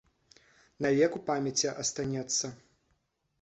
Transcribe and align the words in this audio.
Навек 0.85 1.17
у 1.19 1.21
памяці 1.27 1.67
астанецца. 1.85 2.53